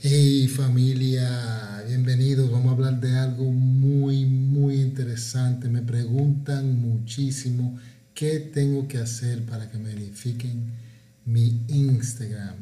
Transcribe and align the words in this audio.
Hey 0.00 0.48
familia, 0.48 1.84
bienvenidos. 1.86 2.50
Vamos 2.50 2.68
a 2.68 2.70
hablar 2.72 3.00
de 3.00 3.16
algo 3.18 3.44
muy, 3.44 4.24
muy 4.24 4.80
interesante. 4.80 5.68
Me 5.68 5.82
preguntan 5.82 6.80
muchísimo 6.80 7.78
qué 8.14 8.38
tengo 8.40 8.88
que 8.88 8.98
hacer 8.98 9.44
para 9.44 9.70
que 9.70 9.78
me 9.78 9.94
verifiquen 9.94 10.72
mi 11.24 11.64
Instagram. 11.68 12.56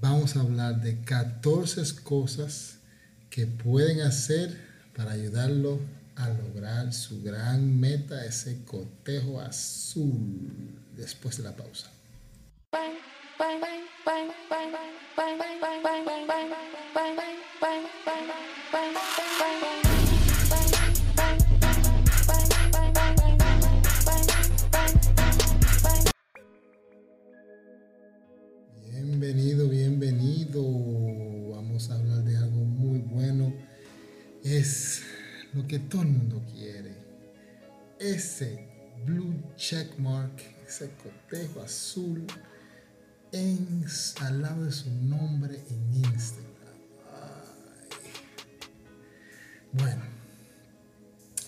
Vamos 0.00 0.36
a 0.36 0.40
hablar 0.40 0.80
de 0.80 1.00
14 1.00 1.82
cosas 2.02 2.78
que 3.30 3.46
pueden 3.46 4.00
hacer 4.00 4.56
para 4.96 5.12
ayudarlo 5.12 5.80
a 6.16 6.28
lograr 6.30 6.92
su 6.92 7.22
gran 7.22 7.78
meta, 7.78 8.24
ese 8.24 8.64
cotejo 8.64 9.40
azul, 9.40 10.78
después 10.96 11.36
de 11.36 11.44
la 11.44 11.54
pausa. 11.54 11.90
Bienvenido, 28.92 29.68
bienvenido. 29.68 30.62
Vamos 31.50 31.90
a 31.90 31.96
hablar 31.96 32.22
de 32.22 32.36
algo 32.36 32.60
muy 32.60 33.00
bueno. 33.00 33.52
Es 34.44 35.02
lo 35.52 35.66
que 35.66 35.80
todo 35.80 36.02
el 36.02 36.08
mundo 36.10 36.40
quiere. 36.52 36.94
Ese 37.98 38.68
blue 39.04 39.34
check 39.56 39.98
mark, 39.98 40.40
ese 40.64 40.92
cotejo 41.02 41.60
azul 41.60 42.24
en, 43.32 43.84
al 44.20 44.42
lado 44.42 44.64
de 44.64 44.72
su 44.72 44.90
nombre 44.90 45.62
en 45.70 45.94
Instagram. 45.94 46.48
Bueno, 49.72 50.02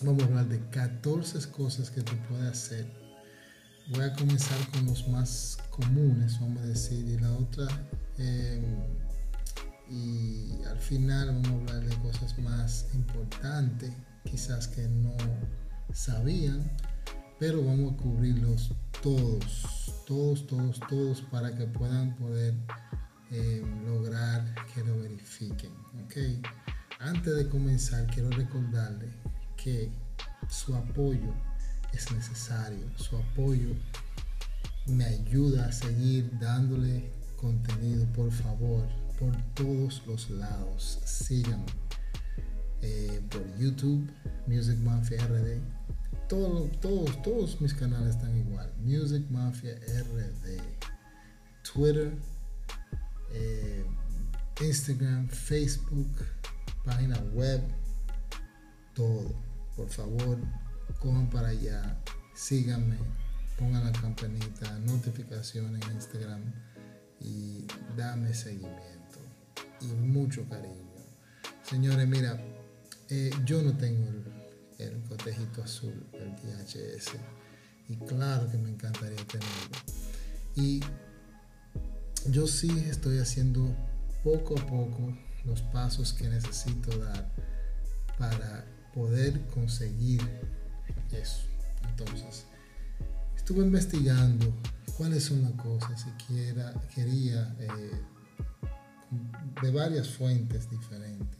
vamos 0.01 0.23
a 0.23 0.25
hablar 0.27 0.47
de 0.47 0.59
14 0.69 1.49
cosas 1.51 1.89
que 1.89 2.01
tú 2.01 2.13
puedes 2.29 2.51
hacer. 2.51 2.85
Voy 3.89 4.01
a 4.01 4.13
comenzar 4.13 4.57
con 4.71 4.85
los 4.85 5.07
más 5.07 5.57
comunes, 5.71 6.39
vamos 6.39 6.61
a 6.61 6.67
decir, 6.67 7.05
y 7.07 7.17
la 7.17 7.31
otra, 7.31 7.67
em, 8.17 8.63
y 9.89 10.63
al 10.65 10.77
final 10.77 11.27
vamos 11.27 11.47
a 11.47 11.73
hablar 11.73 11.89
de 11.89 11.95
cosas 12.01 12.37
más 12.39 12.85
importantes, 12.93 13.91
quizás 14.23 14.67
que 14.67 14.87
no 14.87 15.17
sabían, 15.93 16.71
pero 17.39 17.65
vamos 17.65 17.93
a 17.93 17.97
cubrirlos 17.97 18.71
todos, 19.01 19.90
todos, 20.11 20.45
todos, 20.45 20.77
todos 20.89 21.21
para 21.21 21.55
que 21.55 21.65
puedan 21.67 22.13
poder 22.17 22.53
eh, 23.31 23.63
lograr 23.85 24.43
que 24.73 24.83
lo 24.83 24.99
verifiquen. 24.99 25.71
¿okay? 26.03 26.41
Antes 26.99 27.33
de 27.33 27.47
comenzar, 27.47 28.05
quiero 28.07 28.29
recordarle 28.31 29.07
que 29.55 29.89
su 30.49 30.75
apoyo 30.75 31.33
es 31.93 32.11
necesario. 32.11 32.85
Su 32.97 33.15
apoyo 33.15 33.69
me 34.85 35.05
ayuda 35.05 35.67
a 35.67 35.71
seguir 35.71 36.29
dándole 36.41 37.09
contenido, 37.37 38.05
por 38.07 38.33
favor, 38.33 38.85
por 39.17 39.33
todos 39.53 40.05
los 40.05 40.29
lados. 40.29 40.99
Síganme 41.05 41.71
eh, 42.81 43.21
por 43.31 43.57
YouTube, 43.57 44.11
Music 44.45 44.77
Mafia 44.79 45.25
todos, 46.31 46.71
todos, 46.79 47.21
todos 47.23 47.59
mis 47.59 47.73
canales 47.73 48.15
están 48.15 48.33
igual. 48.37 48.71
Music 48.77 49.29
Mafia 49.29 49.75
RD. 49.75 50.61
Twitter, 51.61 52.13
eh, 53.33 53.85
Instagram, 54.61 55.27
Facebook, 55.27 56.09
página 56.85 57.19
web, 57.33 57.61
todo. 58.95 59.29
Por 59.75 59.89
favor, 59.89 60.37
cojan 61.01 61.29
para 61.29 61.49
allá, 61.49 61.97
síganme, 62.33 62.95
pongan 63.59 63.83
la 63.83 63.91
campanita, 63.91 64.79
notificaciones 64.79 65.85
en 65.85 65.95
Instagram 65.95 66.41
y 67.19 67.65
dame 67.97 68.33
seguimiento 68.33 69.19
y 69.81 69.87
mucho 69.87 70.47
cariño. 70.47 70.95
Señores, 71.63 72.07
mira, 72.07 72.41
eh, 73.09 73.31
yo 73.43 73.61
no 73.61 73.75
tengo 73.75 74.07
el 74.07 74.40
el 74.87 75.01
cotejito 75.03 75.63
azul, 75.63 76.05
el 76.13 76.35
DHS. 76.35 77.13
Y 77.89 77.97
claro 77.97 78.49
que 78.49 78.57
me 78.57 78.69
encantaría 78.69 79.23
tenerlo. 79.27 79.77
Y 80.55 80.81
yo 82.29 82.47
sí 82.47 82.69
estoy 82.89 83.19
haciendo 83.19 83.75
poco 84.23 84.57
a 84.57 84.65
poco 84.65 85.17
los 85.45 85.61
pasos 85.63 86.13
que 86.13 86.27
necesito 86.27 86.97
dar 86.97 87.29
para 88.17 88.65
poder 88.93 89.41
conseguir 89.47 90.21
eso. 91.11 91.43
Entonces, 91.89 92.45
estuve 93.35 93.65
investigando 93.65 94.53
cuáles 94.97 95.23
son 95.23 95.41
las 95.41 95.53
cosas 95.53 96.05
y 96.07 96.23
quiera, 96.23 96.73
quería 96.93 97.55
eh, 97.59 97.91
de 99.61 99.71
varias 99.71 100.09
fuentes 100.09 100.69
diferentes 100.69 101.39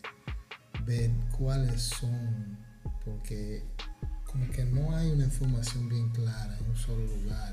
ver 0.85 1.11
cuáles 1.37 1.81
son 1.81 2.57
porque 3.05 3.63
como 4.25 4.49
que 4.51 4.63
no 4.65 4.95
hay 4.95 5.11
una 5.11 5.25
información 5.25 5.89
bien 5.89 6.09
clara 6.09 6.57
en 6.57 6.69
un 6.69 6.75
solo 6.75 7.05
lugar. 7.05 7.51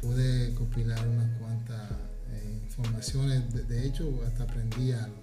pude 0.00 0.54
compilar 0.54 1.06
unas 1.08 1.38
cuantas 1.38 1.90
eh, 2.30 2.60
informaciones, 2.64 3.68
de, 3.68 3.86
hecho 3.86 4.22
hasta 4.26 4.44
aprendí 4.44 4.92
algo 4.92 5.22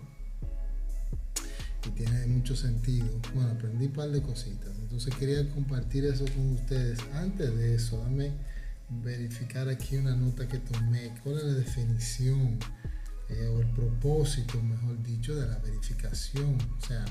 y 1.85 1.89
tiene 1.91 2.25
mucho 2.27 2.55
sentido. 2.55 3.07
Bueno, 3.33 3.51
aprendí 3.51 3.87
un 3.87 3.93
par 3.93 4.09
de 4.09 4.21
cositas, 4.21 4.71
entonces 4.79 5.13
quería 5.15 5.49
compartir 5.51 6.05
eso 6.05 6.25
con 6.25 6.53
ustedes. 6.53 6.99
Antes 7.13 7.55
de 7.55 7.75
eso, 7.75 7.99
dame 7.99 8.31
verificar 8.89 9.67
aquí 9.69 9.97
una 9.97 10.15
nota 10.15 10.47
que 10.47 10.59
tomé, 10.59 11.13
cuál 11.23 11.37
es 11.37 11.43
la 11.43 11.53
definición 11.53 12.59
eh, 13.29 13.47
o 13.47 13.61
el 13.61 13.67
propósito, 13.71 14.61
mejor 14.61 15.01
dicho, 15.03 15.35
de 15.35 15.47
la 15.47 15.57
verificación. 15.59 16.57
O 16.77 16.85
sea, 16.85 17.03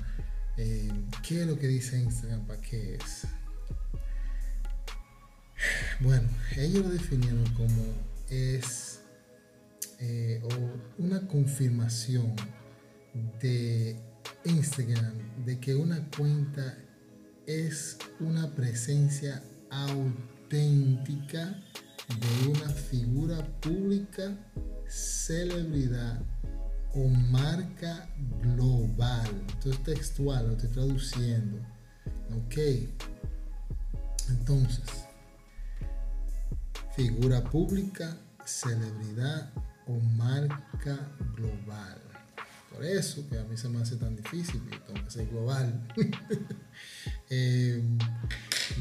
eh, 0.57 0.91
¿Qué 1.23 1.43
es 1.43 1.47
lo 1.47 1.59
que 1.59 1.67
dice 1.67 1.99
Instagram? 1.99 2.47
¿Para 2.47 2.61
qué 2.61 2.95
es? 2.97 3.27
Bueno, 6.01 6.29
ellos 6.57 6.85
lo 6.85 6.91
definieron 6.91 7.45
como 7.55 7.83
es 8.29 9.01
eh, 10.01 10.43
una 10.99 11.27
confirmación 11.29 12.35
de 13.41 13.97
Instagram 14.45 15.45
de 15.45 15.61
que 15.61 15.75
una 15.75 16.09
cuenta 16.17 16.77
es 17.47 17.99
una 18.21 18.55
presencia 18.55 19.43
auténtica 19.71 21.63
de 22.09 22.49
una 22.49 22.69
figura 22.69 23.47
pública, 23.61 24.37
celebridad 24.89 26.21
o 26.95 27.09
marca 27.09 28.09
global. 28.43 29.29
Entonces 29.55 29.83
textual, 29.83 30.47
lo 30.47 30.53
estoy 30.53 30.71
traduciendo. 30.71 31.59
Ok. 32.37 32.59
Entonces, 34.29 34.85
figura 36.95 37.43
pública, 37.43 38.17
celebridad 38.45 39.51
o 39.87 39.99
marca 40.17 40.99
global. 41.37 41.99
Por 42.73 42.85
eso 42.85 43.29
que 43.29 43.39
a 43.39 43.45
mí 43.45 43.57
se 43.57 43.69
me 43.69 43.83
hace 43.83 43.97
tan 43.97 44.17
difícil, 44.17 44.63
tengo 44.87 45.05
que 45.05 45.11
ser 45.11 45.29
global. 45.29 45.89
Eh, 47.35 47.83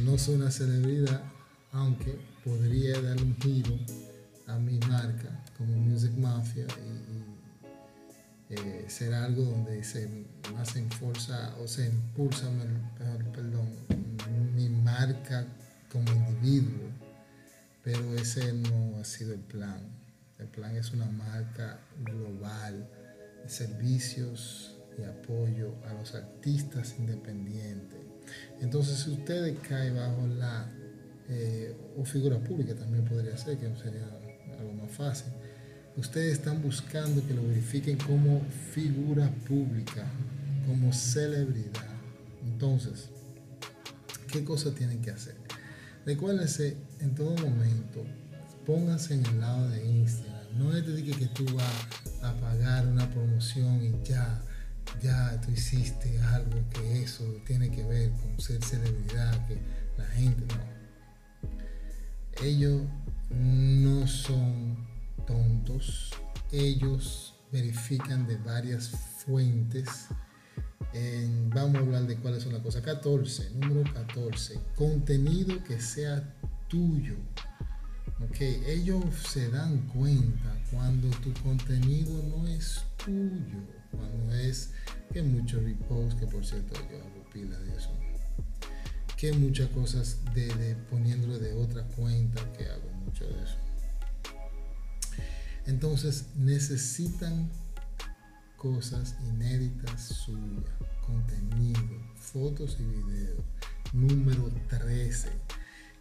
no 0.04 0.18
soy 0.18 0.36
una 0.36 0.52
celebridad, 0.52 1.24
aunque 1.72 2.20
podría 2.44 3.02
dar 3.02 3.16
un 3.22 3.38
giro 3.38 3.80
a 4.48 4.58
mi 4.58 4.78
marca 4.80 5.42
como 5.58 5.78
Music 5.78 6.12
Mafia 6.18 6.66
y 6.66 7.41
eh, 8.52 8.86
ser 8.90 9.14
algo 9.14 9.44
donde 9.44 9.82
se 9.84 10.10
más 10.54 10.76
enforza 10.76 11.56
o 11.62 11.68
se 11.70 11.86
impulsa, 11.86 12.50
mi 14.56 14.68
marca 14.68 15.46
como 15.90 16.12
individuo, 16.12 16.90
pero 17.82 18.14
ese 18.16 18.52
no 18.52 19.00
ha 19.00 19.06
sido 19.06 19.34
el 19.34 19.40
plan. 19.40 19.80
El 20.38 20.48
plan 20.48 20.76
es 20.76 20.92
una 20.92 21.06
marca 21.06 21.80
global 22.04 22.90
de 23.42 23.50
servicios 23.50 24.76
y 24.98 25.04
apoyo 25.04 25.74
a 25.88 25.94
los 25.94 26.14
artistas 26.14 26.96
independientes. 27.00 28.00
Entonces, 28.60 29.00
si 29.00 29.12
usted 29.12 29.58
cae 29.68 29.92
bajo 29.92 30.28
la, 30.28 30.70
eh, 31.30 31.74
o 31.98 32.04
figura 32.04 32.38
pública 32.38 32.76
también 32.76 33.06
podría 33.06 33.38
ser, 33.38 33.58
que 33.58 33.74
sería 33.78 34.08
algo 34.60 34.74
más 34.74 34.92
fácil, 34.92 35.32
ustedes 35.98 36.34
están 36.34 36.62
buscando 36.62 37.26
que 37.28 37.34
lo 37.34 37.44
verifiquen 37.48 37.98
como 37.98 38.42
figura 38.74 39.30
pública, 39.48 40.06
como 40.68 40.94
celebridad. 40.94 41.88
Entonces, 42.44 43.10
¿qué 44.32 44.44
cosas 44.44 44.76
tienen 44.76 45.02
que 45.02 45.12
hacer? 45.12 45.36
Recuérdense 46.06 46.78
en 47.00 47.14
todo 47.14 47.36
momento, 47.36 48.04
pónganse 48.66 49.14
en 49.14 49.26
el 49.26 49.40
lado 49.40 49.70
de 49.70 49.86
Instagram. 49.86 50.42
No 50.58 50.76
es 50.76 50.86
decir 50.86 51.16
que 51.16 51.28
tú 51.28 51.46
vas 51.56 51.88
a 52.24 52.34
pagar 52.40 52.88
una 52.88 53.10
promoción 53.10 53.84
y 53.84 54.08
ya, 54.08 54.42
ya 55.02 55.40
tú 55.42 55.52
hiciste 55.52 56.20
algo 56.22 56.58
que 56.70 57.04
eso 57.04 57.24
tiene 57.46 57.72
que 57.72 57.84
ver 57.84 58.12
con 58.12 58.40
ser 58.40 58.64
celebridad, 58.64 59.48
que 59.48 59.58
la 59.98 60.06
gente 60.08 60.44
no. 60.56 60.72
Ellos 62.44 62.82
no 63.30 64.08
son 64.08 64.91
tontos, 65.26 66.12
ellos 66.52 67.36
verifican 67.52 68.28
de 68.28 68.38
varias 68.38 68.90
fuentes. 68.90 70.08
vamos 71.54 71.76
a 71.76 71.80
hablar 71.80 72.08
de 72.08 72.18
cuáles 72.18 72.44
son 72.44 72.54
las 72.54 72.62
cosas. 72.62 72.82
14, 72.82 73.52
número 73.56 73.84
14, 73.94 74.60
contenido 74.76 75.64
que 75.64 75.80
sea 75.80 76.36
tuyo. 76.68 77.16
Ok, 78.24 78.40
ellos 78.68 79.04
se 79.16 79.50
dan 79.50 79.80
cuenta 79.88 80.56
cuando 80.72 81.10
tu 81.20 81.34
contenido 81.42 82.12
no 82.24 82.48
es 82.48 82.82
tuyo, 83.04 83.58
cuando 83.90 84.34
es 84.36 84.72
que 85.12 85.24
muchos 85.24 85.64
reposts, 85.64 86.20
que 86.20 86.28
por 86.28 86.46
cierto 86.46 86.74
yo 86.90 86.98
hago 86.98 87.30
pila 87.34 87.58
de 87.60 87.76
eso, 87.76 87.90
que 89.18 89.34
muchas 89.34 89.70
cosas 89.70 90.20
de, 90.34 90.76
poniéndolo 90.90 91.40
de 91.40 91.54
otra 91.54 91.84
cuenta, 91.84 92.42
que 92.54 92.66
hago 92.66 92.90
mucho 93.06 93.26
de 93.26 93.44
eso. 93.44 93.58
Entonces 95.66 96.26
necesitan 96.36 97.50
cosas 98.58 99.16
inéditas 99.26 100.02
suyas, 100.02 100.72
contenido, 101.06 101.82
fotos 102.16 102.78
y 102.80 102.84
videos. 102.84 103.44
Número 103.94 104.52
13. 104.70 105.30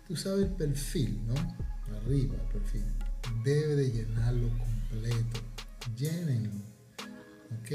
Tú 0.06 0.16
sabes 0.16 0.46
el 0.46 0.52
perfil, 0.52 1.20
¿no? 1.26 1.34
Arriba 1.96 2.36
perfil. 2.52 2.84
Debe 3.44 3.76
de 3.76 3.90
llenarlo 3.90 4.48
completo. 4.58 5.40
Llénenlo. 5.96 6.52
Ok. 7.60 7.70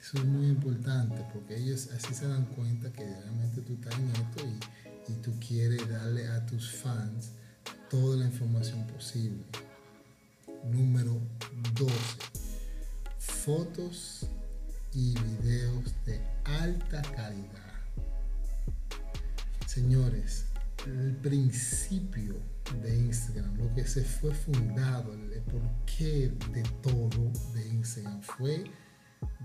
Eso 0.00 0.18
es 0.18 0.24
muy 0.24 0.46
importante 0.46 1.26
porque 1.32 1.56
ellos 1.56 1.90
así 1.94 2.14
se 2.14 2.26
dan 2.26 2.46
cuenta 2.46 2.90
que 2.90 3.04
realmente 3.04 3.60
tú 3.60 3.74
estás 3.74 3.98
en 3.98 4.08
esto 4.10 4.44
y, 4.46 5.12
y 5.12 5.16
tú 5.16 5.32
quieres 5.46 5.86
darle 5.88 6.26
a 6.28 6.46
tus 6.46 6.70
fans 6.70 7.32
toda 7.90 8.16
la 8.16 8.24
información 8.24 8.86
posible. 8.86 9.44
Número 10.64 11.20
12. 11.74 11.94
Fotos 13.18 14.26
y 14.92 15.14
videos 15.14 15.92
de 16.04 16.20
alta 16.44 17.02
calidad. 17.02 17.72
Señores, 19.66 20.46
el 20.86 21.16
principio 21.16 22.36
de 22.82 22.96
Instagram, 22.96 23.56
lo 23.56 23.74
que 23.74 23.86
se 23.86 24.02
fue 24.02 24.34
fundado, 24.34 25.14
el 25.14 25.42
porqué 25.42 26.32
de 26.52 26.62
todo 26.82 27.32
de 27.54 27.68
Instagram 27.68 28.20
fue 28.22 28.64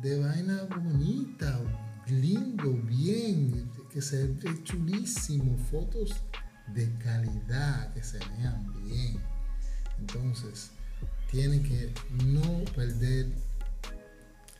de 0.02 0.20
vaina 0.20 0.64
bonita, 0.64 1.60
lindo, 2.08 2.74
bien, 2.84 3.70
que 3.92 4.02
se 4.02 4.28
ve 4.28 4.64
chulísimo, 4.64 5.58
fotos 5.70 6.16
de 6.74 6.92
calidad, 6.98 7.94
que 7.94 8.04
se 8.04 8.20
vean 8.20 8.74
bien. 8.84 9.20
Entonces, 10.00 10.72
tienen 11.36 11.64
que 11.64 11.92
no 12.24 12.64
perder 12.76 13.28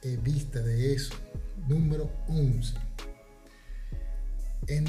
eh, 0.02 0.20
vista 0.22 0.60
de 0.60 0.94
eso. 0.94 1.16
Número 1.70 2.12
11. 2.28 2.74
En, 4.68 4.84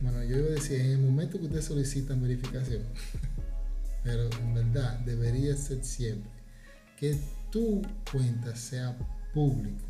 bueno, 0.00 0.24
yo 0.24 0.38
iba 0.38 0.48
a 0.48 0.50
decir, 0.54 0.80
en 0.80 0.90
el 0.90 0.98
momento 0.98 1.38
que 1.38 1.44
ustedes 1.44 1.66
solicitan 1.66 2.20
verificación, 2.20 2.82
pero 4.02 4.28
en 4.32 4.54
verdad 4.54 4.98
debería 5.00 5.56
ser 5.56 5.84
siempre 5.84 6.28
que 6.98 7.16
tu 7.52 7.80
cuenta 8.10 8.56
sea 8.56 8.98
público 9.32 9.86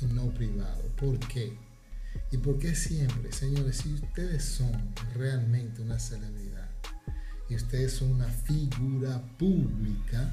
y 0.00 0.06
no 0.06 0.32
privado. 0.32 0.84
¿Por 0.96 1.18
qué? 1.26 1.58
¿Y 2.30 2.36
por 2.36 2.60
qué 2.60 2.76
siempre, 2.76 3.32
señores? 3.32 3.78
Si 3.78 3.94
ustedes 3.94 4.44
son 4.44 4.94
realmente 5.16 5.82
una 5.82 5.98
celebridad 5.98 6.57
y 7.48 7.54
ustedes 7.54 7.94
son 7.94 8.12
una 8.12 8.28
figura 8.28 9.22
pública 9.38 10.32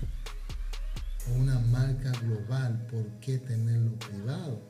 o 1.27 1.33
una 1.35 1.59
marca 1.59 2.11
global, 2.21 2.85
¿por 2.91 3.05
qué 3.21 3.37
tenerlo 3.37 3.93
privado? 3.99 4.61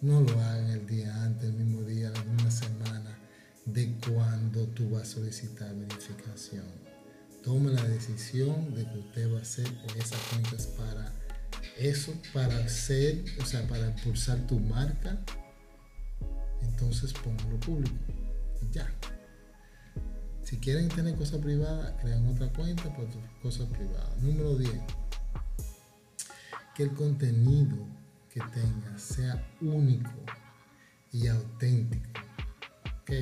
No 0.00 0.20
lo 0.20 0.40
hagan 0.40 0.70
el 0.70 0.86
día 0.86 1.22
antes, 1.22 1.48
el 1.48 1.54
mismo 1.54 1.82
día, 1.82 2.10
la 2.10 2.24
misma 2.24 2.50
semana 2.50 3.18
de 3.64 3.94
cuando 4.06 4.66
tú 4.68 4.90
vas 4.90 5.02
a 5.02 5.12
solicitar 5.14 5.74
verificación. 5.74 6.66
Tome 7.42 7.72
la 7.72 7.84
decisión 7.84 8.74
de 8.74 8.84
que 8.84 8.98
usted 8.98 9.32
va 9.32 9.38
a 9.38 9.42
hacer 9.42 9.66
esas 9.96 10.20
cuentas 10.30 10.66
para 10.66 11.12
eso, 11.78 12.12
para 12.32 12.56
hacer, 12.64 13.24
o 13.40 13.44
sea, 13.44 13.66
para 13.68 13.86
impulsar 13.86 14.38
tu 14.46 14.58
marca. 14.58 15.18
Entonces 16.62 17.12
póngalo 17.12 17.58
público. 17.60 17.96
Ya. 18.72 18.88
Si 20.44 20.58
quieren 20.58 20.88
tener 20.88 21.14
cosas 21.16 21.40
privadas, 21.40 21.94
crean 22.02 22.26
otra 22.28 22.52
cuenta 22.52 22.84
para 22.94 23.08
tus 23.08 23.22
cosas 23.42 23.66
privadas. 23.68 24.16
Número 24.20 24.54
10. 24.56 24.72
Que 26.74 26.82
el 26.82 26.92
contenido 26.92 27.76
que 28.28 28.40
tengas 28.40 29.00
sea 29.00 29.42
único 29.62 30.10
y 31.12 31.28
auténtico. 31.28 32.20
Ok. 33.00 33.12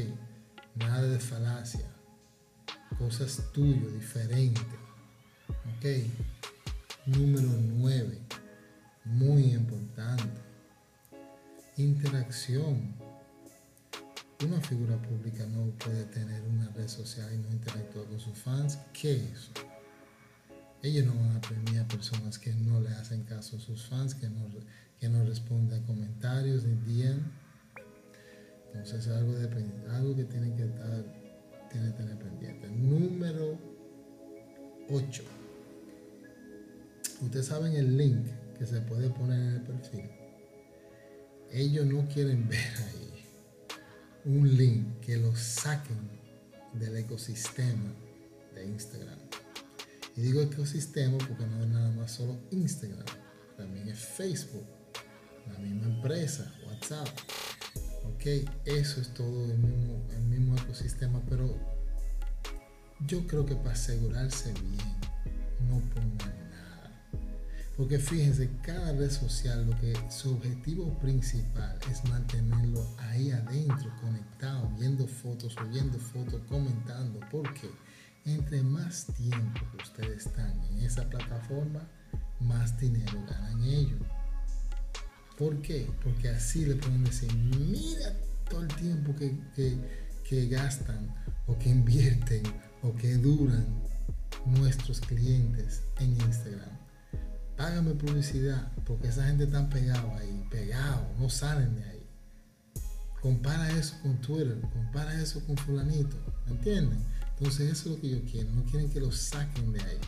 Nada 0.74 1.02
de 1.02 1.20
falacia. 1.20 1.86
Cosas 2.98 3.52
tuyas, 3.52 3.92
diferentes. 3.92 4.64
Ok. 5.76 5.86
Número 7.06 7.48
9. 7.48 8.18
Muy 9.04 9.52
importante. 9.54 10.24
Interacción. 11.76 12.94
Una 14.44 14.60
figura 14.60 15.00
pública 15.00 15.46
no 15.46 15.70
puede 15.78 16.04
tener 16.06 16.42
una 16.42 16.68
red 16.70 16.88
social 16.88 17.32
y 17.32 17.38
no 17.38 17.52
interactuar 17.52 18.06
con 18.06 18.18
sus 18.18 18.36
fans. 18.36 18.76
¿Qué 18.92 19.14
es 19.14 19.22
eso? 19.22 19.52
Ellos 20.82 21.06
no 21.06 21.14
van 21.14 21.36
a 21.36 21.40
premiar 21.40 21.86
personas 21.86 22.40
que 22.40 22.52
no 22.52 22.80
le 22.80 22.88
hacen 22.88 23.22
caso 23.22 23.56
a 23.56 23.60
sus 23.60 23.86
fans, 23.86 24.16
que 24.16 24.28
no, 24.28 24.48
que 24.98 25.08
no 25.08 25.24
responden 25.24 25.80
a 25.80 25.86
comentarios 25.86 26.64
ni 26.64 26.74
DM. 26.74 27.20
Entonces 28.74 29.06
es 29.06 29.12
algo, 29.12 29.32
de, 29.34 29.46
algo 29.90 30.16
que 30.16 30.24
tienen 30.24 30.56
que 30.56 30.64
estar, 30.64 31.04
tienen 31.70 31.92
que 31.92 31.98
tener 31.98 32.18
pendiente. 32.18 32.68
Número 32.68 33.56
8. 34.90 35.22
Ustedes 37.20 37.46
saben 37.46 37.74
el 37.74 37.96
link 37.96 38.26
que 38.58 38.66
se 38.66 38.80
puede 38.80 39.08
poner 39.08 39.38
en 39.38 39.54
el 39.54 39.62
perfil. 39.62 40.10
Ellos 41.52 41.86
no 41.86 42.08
quieren 42.08 42.48
ver 42.48 42.58
ahí 42.58 43.21
un 44.24 44.56
link 44.56 45.00
que 45.00 45.16
lo 45.16 45.34
saquen 45.34 46.10
del 46.74 46.96
ecosistema 46.96 47.92
de 48.54 48.66
Instagram. 48.66 49.18
Y 50.16 50.22
digo 50.22 50.42
ecosistema 50.42 51.18
porque 51.18 51.46
no 51.46 51.62
es 51.62 51.68
nada 51.68 51.90
más 51.92 52.12
solo 52.12 52.38
Instagram, 52.50 53.04
también 53.56 53.88
es 53.88 53.98
Facebook, 53.98 54.66
la 55.50 55.58
misma 55.58 55.86
empresa, 55.86 56.52
WhatsApp. 56.66 57.08
Ok, 58.04 58.26
eso 58.64 59.00
es 59.00 59.14
todo 59.14 59.44
el 59.44 59.58
mismo, 59.58 60.06
el 60.10 60.22
mismo 60.22 60.56
ecosistema, 60.56 61.22
pero 61.28 61.56
yo 63.06 63.26
creo 63.26 63.46
que 63.46 63.56
para 63.56 63.72
asegurarse 63.72 64.52
bien, 64.52 65.68
no 65.68 65.80
pongan 65.94 66.41
porque 67.76 67.98
fíjense, 67.98 68.50
cada 68.62 68.92
red 68.92 69.10
social 69.10 69.66
lo 69.66 69.78
que 69.80 69.94
su 70.10 70.34
objetivo 70.34 70.92
principal 70.98 71.78
es 71.90 72.04
mantenerlo 72.04 72.86
ahí 72.98 73.30
adentro, 73.30 73.90
conectado, 74.00 74.70
viendo 74.78 75.06
fotos, 75.06 75.54
subiendo 75.54 75.98
fotos, 75.98 76.42
comentando. 76.48 77.18
Porque 77.30 77.70
entre 78.26 78.62
más 78.62 79.06
tiempo 79.16 79.60
ustedes 79.82 80.26
están 80.26 80.52
en 80.70 80.80
esa 80.80 81.08
plataforma, 81.08 81.88
más 82.40 82.78
dinero 82.78 83.24
ganan 83.28 83.64
ellos. 83.64 84.00
¿Por 85.38 85.62
qué? 85.62 85.90
Porque 86.04 86.28
así 86.28 86.66
le 86.66 86.76
pueden 86.76 87.04
decir, 87.04 87.32
mira 87.34 88.14
todo 88.50 88.62
el 88.62 88.68
tiempo 88.68 89.14
que 89.16 90.46
gastan 90.48 91.14
o 91.46 91.58
que 91.58 91.70
invierten 91.70 92.42
o 92.82 92.94
que 92.94 93.16
duran 93.16 93.66
nuestros 94.44 95.00
clientes 95.00 95.82
en 95.98 96.12
Instagram 96.20 96.81
hágame 97.58 97.94
publicidad, 97.94 98.72
porque 98.84 99.08
esa 99.08 99.26
gente 99.26 99.44
está 99.44 99.68
pegado 99.68 100.14
ahí, 100.16 100.46
pegado, 100.50 101.06
no 101.18 101.28
salen 101.28 101.74
de 101.76 101.84
ahí. 101.84 102.06
Compara 103.20 103.70
eso 103.78 103.94
con 104.02 104.20
Twitter, 104.20 104.60
compara 104.72 105.20
eso 105.20 105.44
con 105.46 105.56
fulanito, 105.56 106.16
¿me 106.46 106.52
entienden? 106.52 106.98
Entonces 107.38 107.72
eso 107.72 107.88
es 107.90 107.96
lo 107.96 108.00
que 108.00 108.10
yo 108.10 108.22
quiero, 108.30 108.50
no 108.52 108.64
quieren 108.64 108.90
que 108.90 109.00
lo 109.00 109.12
saquen 109.12 109.72
de 109.72 109.80
ahí. 109.80 109.98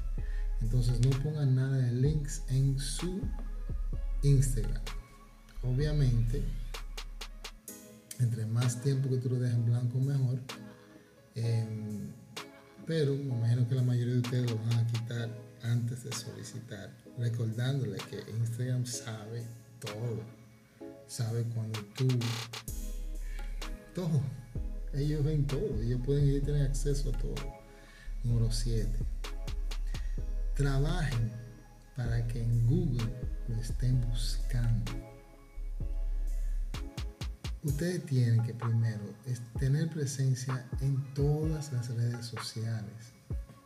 Entonces 0.60 1.00
no 1.00 1.10
pongan 1.22 1.54
nada 1.54 1.76
de 1.76 1.92
links 1.92 2.42
en 2.48 2.78
su 2.78 3.20
Instagram. 4.22 4.82
Obviamente, 5.62 6.42
entre 8.20 8.46
más 8.46 8.80
tiempo 8.80 9.08
que 9.10 9.18
tú 9.18 9.30
lo 9.30 9.38
dejes 9.38 9.56
en 9.56 9.64
blanco, 9.64 9.98
mejor. 9.98 10.40
Em, 11.34 12.12
pero 12.86 13.14
me 13.14 13.34
imagino 13.36 13.68
que 13.68 13.74
la 13.74 13.82
mayoría 13.82 14.14
de 14.14 14.20
ustedes 14.20 14.50
lo 14.50 14.58
van 14.58 14.72
a 14.74 14.86
quitar 14.86 15.30
antes 15.64 16.04
de 16.04 16.12
solicitar, 16.12 16.90
recordándole 17.18 17.98
que 18.10 18.20
Instagram 18.30 18.86
sabe 18.86 19.44
todo, 19.80 20.22
sabe 21.06 21.44
cuando 21.54 21.80
tú, 21.96 22.08
todo, 23.94 24.20
ellos 24.92 25.24
ven 25.24 25.46
todo, 25.46 25.80
ellos 25.82 26.00
pueden 26.04 26.26
ir 26.26 26.44
tener 26.44 26.66
acceso 26.66 27.10
a 27.10 27.18
todo. 27.18 27.34
Número 28.22 28.50
7. 28.50 28.88
Trabajen 30.54 31.32
para 31.96 32.26
que 32.26 32.42
en 32.42 32.66
Google 32.66 33.10
lo 33.48 33.56
estén 33.56 34.00
buscando. 34.08 34.92
Ustedes 37.62 38.04
tienen 38.04 38.42
que 38.42 38.52
primero 38.52 39.14
tener 39.58 39.88
presencia 39.88 40.66
en 40.80 41.14
todas 41.14 41.72
las 41.72 41.88
redes 41.88 42.26
sociales, 42.26 43.13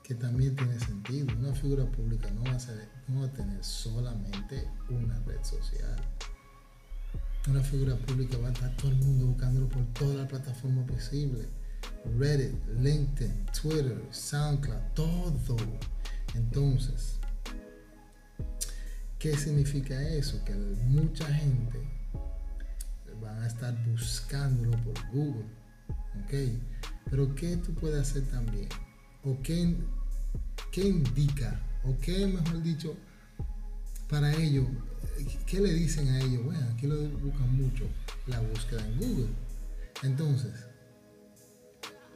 que 0.08 0.14
también 0.14 0.56
tiene 0.56 0.80
sentido. 0.80 1.26
Una 1.38 1.52
figura 1.52 1.84
pública 1.84 2.30
no 2.30 2.42
va 2.44 2.52
a, 2.52 2.58
ser, 2.58 2.88
no 3.08 3.20
va 3.20 3.26
a 3.26 3.32
tener 3.32 3.62
solamente 3.62 4.66
una 4.88 5.18
red 5.26 5.44
social. 5.44 5.96
Una 7.46 7.62
figura 7.62 7.94
pública 7.94 8.38
va 8.38 8.48
a 8.48 8.52
estar 8.52 8.74
todo 8.78 8.90
el 8.90 8.96
mundo 8.96 9.26
buscándolo 9.26 9.68
por 9.68 9.84
toda 9.92 10.14
la 10.14 10.26
plataforma 10.26 10.86
posible. 10.86 11.46
Reddit, 12.18 12.54
LinkedIn, 12.80 13.46
Twitter, 13.60 14.02
SoundCloud, 14.10 14.80
todo. 14.94 15.78
Entonces, 16.34 17.18
¿qué 19.18 19.36
significa 19.36 20.00
eso? 20.00 20.42
Que 20.46 20.54
mucha 20.54 21.26
gente 21.26 21.86
van 23.20 23.42
a 23.42 23.46
estar 23.46 23.76
buscándolo 23.90 24.70
por 24.84 24.94
Google. 25.12 25.46
¿Ok? 26.24 26.32
Pero 27.10 27.34
¿qué 27.34 27.58
tú 27.58 27.74
puedes 27.74 28.00
hacer 28.00 28.22
también? 28.30 28.68
¿O 29.24 29.36
qué, 29.42 29.76
qué 30.70 30.82
indica? 30.82 31.60
¿O 31.84 31.96
qué, 31.98 32.26
mejor 32.26 32.62
dicho, 32.62 32.96
para 34.08 34.34
ellos? 34.34 34.66
¿Qué 35.46 35.60
le 35.60 35.72
dicen 35.72 36.08
a 36.08 36.20
ellos? 36.20 36.44
Bueno, 36.44 36.66
aquí 36.74 36.86
lo 36.86 36.96
buscan 36.96 37.56
mucho, 37.56 37.84
la 38.26 38.40
búsqueda 38.40 38.84
en 38.86 38.98
Google. 38.98 39.28
Entonces, 40.02 40.52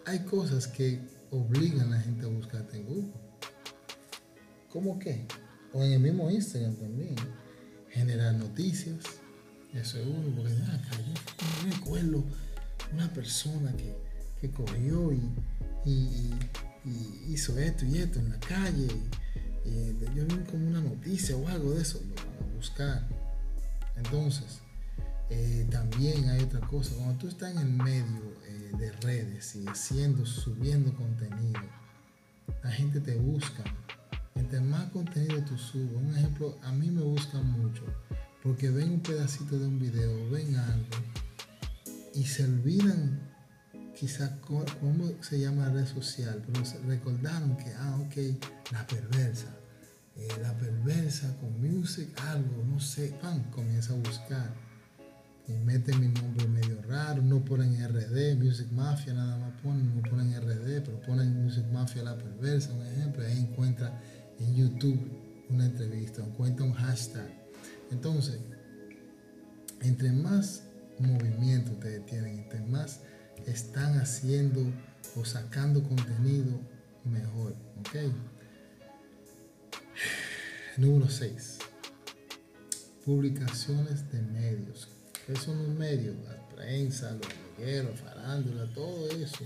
hay 0.07 0.21
cosas 0.21 0.67
que 0.67 1.01
obligan 1.31 1.93
a 1.93 1.97
la 1.97 2.01
gente 2.01 2.27
a 2.27 2.29
buscarte 2.29 2.77
en 2.77 2.87
Google. 2.87 3.13
¿Cómo 4.69 4.99
qué? 4.99 5.27
O 5.73 5.83
en 5.83 5.93
el 5.93 6.01
mismo 6.01 6.31
Instagram 6.31 6.75
también. 6.77 7.17
Generar 7.91 8.35
noticias. 8.35 9.05
Eso 9.75 9.99
es 9.99 10.07
uno, 10.07 10.35
porque 10.37 10.53
ah, 10.67 10.81
yo 10.91 11.71
recuerdo 11.71 12.25
una 12.93 13.11
persona 13.13 13.73
que, 13.77 13.95
que 14.41 14.51
cogió 14.51 15.13
y, 15.13 16.31
hizo 17.29 17.59
esto 17.59 17.85
y 17.87 17.99
esto 17.99 18.19
en 18.19 18.31
la 18.31 18.41
calle. 18.41 18.89
Y, 19.65 19.93
yo 20.15 20.27
vi 20.27 20.37
como 20.51 20.67
una 20.67 20.81
noticia 20.81 21.37
o 21.37 21.49
algo 21.49 21.73
de 21.73 21.83
eso, 21.83 22.01
lo 22.09 22.15
van 22.15 22.51
a 22.51 22.57
buscar. 22.57 23.09
Entonces, 23.97 24.59
eh, 25.31 25.67
también 25.71 26.29
hay 26.29 26.43
otra 26.43 26.61
cosa, 26.61 26.95
cuando 26.97 27.17
tú 27.19 27.29
estás 27.29 27.53
en 27.53 27.59
el 27.59 27.71
medio 27.71 28.37
eh, 28.47 28.73
de 28.79 28.93
redes 29.01 29.55
y 29.57 29.67
haciendo, 29.67 30.27
subiendo 30.27 30.95
contenido, 30.95 31.61
la 32.63 32.71
gente 32.71 33.01
te 33.01 33.17
busca. 33.17 33.65
Entre 34.35 34.61
más 34.61 34.91
contenido 34.91 35.43
tú 35.45 35.57
subes, 35.57 35.95
un 35.95 36.17
ejemplo, 36.17 36.59
a 36.63 36.73
mí 36.73 36.91
me 36.91 37.03
buscan 37.03 37.51
mucho 37.51 37.85
porque 38.43 38.71
ven 38.71 38.91
un 38.91 39.01
pedacito 39.01 39.59
de 39.59 39.67
un 39.67 39.79
video, 39.79 40.31
ven 40.31 40.57
algo 40.57 40.87
y 42.15 42.25
se 42.25 42.45
olvidan 42.45 43.32
quizás 44.03 44.33
cómo 44.41 44.65
se 45.21 45.39
llama 45.39 45.69
la 45.69 45.75
red 45.75 45.87
social, 45.87 46.43
pero 46.45 46.65
recordaron 46.89 47.57
que, 47.57 47.73
ah, 47.79 48.01
ok, 48.01 48.17
la 48.73 48.85
perversa, 48.85 49.47
eh, 50.17 50.27
la 50.43 50.53
perversa 50.59 51.37
con 51.37 51.63
music, 51.63 52.09
algo, 52.21 52.65
no 52.65 52.81
sé, 52.81 53.15
pan, 53.23 53.45
comienza 53.53 53.93
a 53.93 53.99
buscar. 53.99 54.53
Y 55.47 55.53
meten 55.53 56.01
mi 56.01 56.09
nombre 56.09 56.49
medio 56.49 56.83
raro, 56.83 57.23
no 57.23 57.45
ponen 57.45 57.77
RD, 57.81 58.35
Music 58.43 58.73
Mafia 58.73 59.15
nada 59.15 59.39
más 59.39 59.53
ponen, 59.63 59.95
no 59.95 60.03
ponen 60.03 60.35
RD, 60.35 60.81
pero 60.85 61.01
ponen 61.03 61.41
Music 61.45 61.65
Mafia 61.73 62.03
la 62.03 62.19
perversa, 62.19 62.73
un 62.73 62.85
ejemplo, 62.85 63.25
ahí 63.25 63.39
encuentra 63.39 64.03
en 64.41 64.53
YouTube 64.53 64.99
una 65.49 65.67
entrevista, 65.67 66.25
encuentra 66.25 66.67
un 66.67 66.73
hashtag. 66.73 67.31
Entonces, 67.93 68.41
entre 69.81 70.11
más 70.11 70.65
movimiento 70.99 71.71
ustedes 71.71 72.05
tienen, 72.07 72.41
entre 72.41 72.63
más 72.63 73.01
están 73.47 73.99
haciendo 73.99 74.63
o 75.17 75.25
sacando 75.25 75.83
contenido, 75.83 76.61
mejor, 77.05 77.55
¿ok? 77.81 77.97
Número 80.79 81.09
6. 81.09 81.59
Publicaciones 83.05 84.11
de 84.13 84.23
medios 84.23 84.89
¿Qué 85.27 85.37
son 85.37 85.57
los 85.59 85.69
medios? 85.69 86.17
La 86.25 86.49
prensa, 86.49 87.13
los 87.13 87.29
blogueros, 87.57 88.01
farándula, 88.01 88.67
todo 88.75 89.09
eso. 89.11 89.45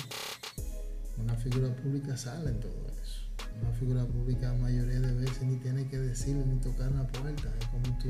Una 1.19 1.35
figura 1.35 1.75
pública 1.77 2.17
sale 2.17 2.51
en 2.51 2.61
todo 2.61 2.87
eso. 3.03 3.21
Una 3.61 3.73
figura 3.73 4.07
pública 4.07 4.53
la 4.53 4.59
mayoría 4.59 5.01
de 5.01 5.13
veces 5.13 5.43
ni 5.43 5.57
tiene 5.57 5.87
que 5.89 5.99
decirle 5.99 6.47
ni 6.47 6.59
tocar 6.61 6.91
una 6.91 7.07
puerta. 7.07 7.53
Es 7.61 7.67
como 7.67 7.99
tú 7.99 8.09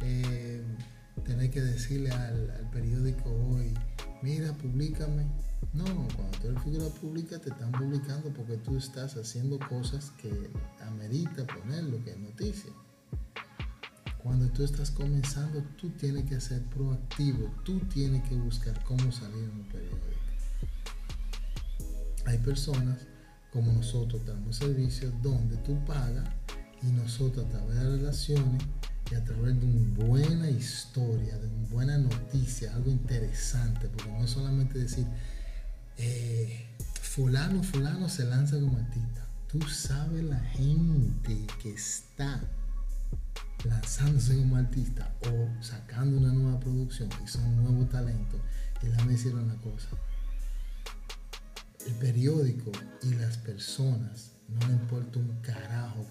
eh, 0.00 0.60
tener 1.20 1.50
que 1.50 1.60
decirle 1.60 2.10
al, 2.10 2.68
periódico 2.72 3.30
hoy, 3.30 3.74
mira, 4.22 4.52
públicame. 4.54 5.26
No, 5.72 5.84
cuando 5.84 6.38
tú 6.40 6.48
eres 6.48 6.62
figura 6.62 6.86
pública 7.00 7.38
te 7.38 7.50
están 7.50 7.72
publicando 7.72 8.32
porque 8.32 8.56
tú 8.58 8.76
estás 8.76 9.16
haciendo 9.16 9.58
cosas 9.58 10.12
que 10.20 10.50
amerita 10.80 11.46
ponerlo, 11.46 12.02
que 12.04 12.10
es 12.10 12.18
noticia. 12.18 12.70
Cuando 14.22 14.48
tú 14.48 14.62
estás 14.62 14.90
comenzando, 14.90 15.62
tú 15.80 15.90
tienes 15.90 16.24
que 16.24 16.40
ser 16.40 16.62
proactivo, 16.64 17.50
tú 17.64 17.80
tienes 17.80 18.28
que 18.28 18.36
buscar 18.36 18.82
cómo 18.84 19.10
salir 19.10 19.44
en 19.44 19.50
un 19.50 19.68
periódico. 19.68 20.06
Hay 22.26 22.38
personas 22.38 23.06
como 23.52 23.72
nosotros 23.72 24.24
damos 24.26 24.56
servicios 24.56 25.12
donde 25.22 25.56
tú 25.58 25.82
pagas 25.84 26.28
y 26.82 26.92
nosotros 26.92 27.46
a 27.46 27.48
través 27.48 27.76
de 27.76 27.96
relaciones 27.96 28.62
y 29.10 29.14
a 29.14 29.24
través 29.24 29.58
de 29.58 29.66
una 29.66 30.06
buena 30.06 30.50
historia, 30.50 31.38
de 31.38 31.48
una 31.48 31.68
buena 31.68 31.98
noticia, 31.98 32.74
algo 32.74 32.90
interesante, 32.90 33.88
porque 33.88 34.10
no 34.10 34.24
es 34.24 34.30
solamente 34.30 34.78
decir, 34.78 35.06
eh, 35.96 36.66
fulano, 37.00 37.62
fulano 37.62 38.08
se 38.08 38.24
lanza 38.24 38.60
como 38.60 38.76
artista. 38.76 39.26
Tú 39.50 39.60
sabes 39.62 40.24
la 40.24 40.40
gente 40.40 41.46
que 41.62 41.72
está 41.72 42.40
lanzándose 43.64 44.36
como 44.36 44.56
artista 44.56 45.12
o 45.22 45.62
sacando 45.62 46.18
una 46.18 46.32
nueva 46.32 46.60
producción 46.60 47.08
y 47.24 47.28
son 47.28 47.56
nuevos 47.56 47.88
talentos, 47.88 48.40
y 48.82 48.88
la 48.88 49.02
me 49.04 49.14
hicieron 49.14 49.44
una 49.44 49.56
cosa. 49.56 49.88
El 51.86 51.94
periódico 51.94 52.70
y 53.02 53.14
las 53.14 53.38
personas 53.38 54.32
no 54.48 54.66
le 54.66 54.74
importa 54.74 55.18
un 55.18 55.27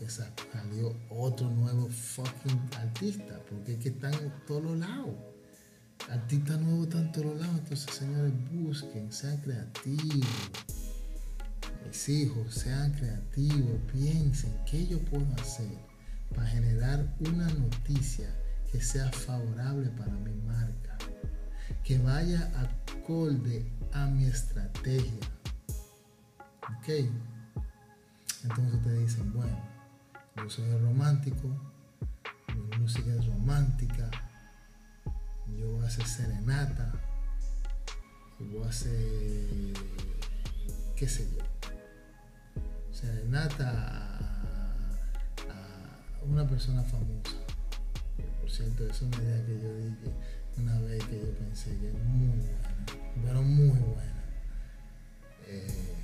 que 0.08 0.14
salió 0.54 0.96
otro 1.10 1.50
nuevo 1.50 1.90
fucking 1.90 2.70
artista, 2.78 3.40
porque 3.50 3.74
es 3.74 3.80
que 3.80 3.90
están 3.90 4.14
en 4.14 4.32
todos 4.48 4.78
lados. 4.78 5.16
Artistas 6.10 6.62
nuevos 6.62 6.88
están 6.88 7.08
en 7.08 7.12
todos 7.12 7.40
lados, 7.40 7.60
entonces 7.60 7.96
señores, 7.96 8.34
busquen, 8.52 9.12
sean 9.12 9.38
creativos. 9.38 10.28
Mis 11.86 12.10
hijos, 12.10 12.54
sean 12.54 12.94
creativos, 12.94 13.82
piensen 13.92 14.54
qué 14.70 14.88
yo 14.88 15.00
puedo 15.06 15.28
hacer 15.42 15.78
para 16.34 16.48
generar 16.48 17.14
una 17.20 17.48
noticia 17.50 18.34
que 18.72 18.82
sea 18.82 19.10
favorable 19.12 19.90
para 19.90 20.12
mi 20.12 20.34
marca, 20.46 20.98
que 21.84 21.98
vaya 22.00 22.50
acorde 22.56 23.70
a 23.92 24.08
mi 24.08 24.26
estrategia. 24.26 25.28
¿Ok? 26.78 27.10
Entonces 28.44 28.82
te 28.84 28.94
dicen, 29.00 29.34
bueno, 29.34 29.77
yo 30.38 30.50
soy 30.50 30.78
romántico, 30.78 31.48
mi 32.56 32.78
música 32.78 33.14
es 33.14 33.26
romántica, 33.26 34.10
yo 35.58 35.72
voy 35.72 35.84
a 35.84 35.88
hacer 35.88 36.06
serenata, 36.06 36.94
voy 38.40 38.64
a 38.64 38.70
hacer, 38.70 39.74
qué 40.96 41.08
sé 41.08 41.28
yo, 41.36 41.44
serenata 42.94 44.18
una 46.30 46.48
persona 46.48 46.84
famosa. 46.84 47.38
Por 48.42 48.52
cierto, 48.52 48.86
es 48.86 49.02
una 49.02 49.18
idea 49.18 49.46
que 49.46 49.62
yo 49.62 49.76
dije 49.78 50.12
una 50.58 50.80
vez 50.82 51.04
que 51.06 51.20
yo 51.20 51.32
pensé 51.38 51.78
que 51.78 51.90
es 51.90 52.04
muy 52.06 52.28
buena, 52.28 52.86
pero 53.24 53.42
muy 53.42 53.80
buena. 53.80 54.24
Eh, 55.48 55.96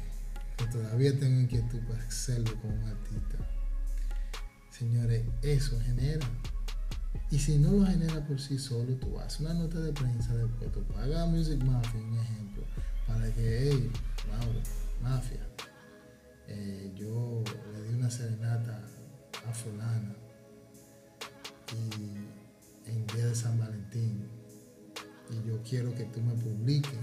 que 0.58 0.66
todavía 0.68 1.18
tengo 1.20 1.42
inquietud 1.42 1.80
para 1.88 2.04
hacerlo 2.04 2.56
como 2.62 2.74
un 2.74 2.90
artista. 2.90 3.38
Señores, 4.74 5.24
eso 5.44 5.80
genera. 5.82 6.27
Y 7.30 7.38
si 7.38 7.60
no 7.60 7.72
lo 7.74 7.86
genera 7.86 8.25
por 8.25 8.39
sí 8.42 8.58
solo, 8.58 8.96
tú 8.96 9.20
haces 9.20 9.42
una 9.42 9.53
nota 9.53 9.80
de 9.80 9.94
prensa 9.94 10.36
después, 10.36 10.72
tú 10.72 10.84
pagas 10.86 11.30
Music 11.30 11.63
Mafia, 11.63 12.01
un 12.01 12.18
ejemplo, 12.18 12.63
para 13.08 13.32
que, 13.34 13.70
hey, 13.70 13.92
Mauro, 14.32 14.60
Mafia, 15.01 15.48
eh, 16.48 16.92
yo 16.96 17.44
le 17.72 17.88
di 17.88 17.94
una 17.94 18.10
serenata 18.10 18.82
a 19.48 19.53
fulana 19.53 20.15
y 21.72 22.89
en 22.89 23.06
día 23.08 23.27
de 23.27 23.36
San 23.36 23.60
Valentín 23.60 24.27
y 25.30 25.48
yo 25.48 25.62
quiero 25.62 25.94
que 25.94 26.06
tú 26.06 26.20
me 26.20 26.34
publiques 26.34 27.00